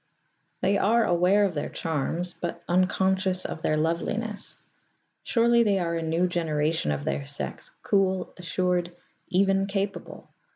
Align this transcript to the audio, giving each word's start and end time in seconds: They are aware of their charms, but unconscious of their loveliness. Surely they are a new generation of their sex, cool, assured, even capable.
They 0.61 0.79
are 0.79 1.05
aware 1.05 1.43
of 1.45 1.53
their 1.53 1.69
charms, 1.69 2.33
but 2.33 2.63
unconscious 2.67 3.45
of 3.45 3.61
their 3.61 3.77
loveliness. 3.77 4.55
Surely 5.21 5.61
they 5.61 5.77
are 5.77 5.93
a 5.93 6.01
new 6.01 6.27
generation 6.27 6.89
of 6.91 7.05
their 7.05 7.27
sex, 7.27 7.69
cool, 7.83 8.33
assured, 8.35 8.95
even 9.29 9.67
capable. 9.67 10.27